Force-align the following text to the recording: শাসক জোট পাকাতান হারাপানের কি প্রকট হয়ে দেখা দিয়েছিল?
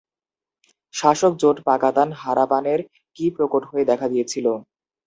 শাসক 0.93 1.33
জোট 1.41 1.57
পাকাতান 1.67 2.09
হারাপানের 2.23 2.79
কি 3.17 3.25
প্রকট 3.35 3.63
হয়ে 3.69 3.85
দেখা 3.91 4.07
দিয়েছিল? 4.13 4.45